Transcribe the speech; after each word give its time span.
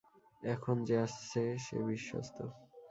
এখন 0.43 0.75
যে 0.83 0.95
আসছে 0.97 1.41
সে 1.57 1.77
বিশ্বস্ত। 1.87 2.37